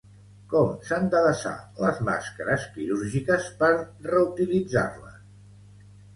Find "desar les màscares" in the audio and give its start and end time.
1.25-2.65